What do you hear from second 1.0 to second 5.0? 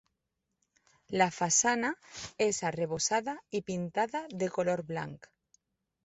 La façana és arrebossada i pintada de color